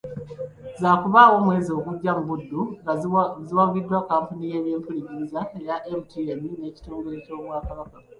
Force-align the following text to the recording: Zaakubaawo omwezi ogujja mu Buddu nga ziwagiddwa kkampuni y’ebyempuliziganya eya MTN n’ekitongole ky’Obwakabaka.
Zaakubaawo 0.81 1.33
omwezi 1.39 1.69
ogujja 1.77 2.11
mu 2.17 2.23
Buddu 2.29 2.61
nga 2.81 2.93
ziwagiddwa 3.49 3.97
kkampuni 4.03 4.43
y’ebyempuliziganya 4.51 5.75
eya 5.85 5.85
MTN 6.01 6.41
n’ekitongole 6.59 7.17
ky’Obwakabaka. 7.23 7.97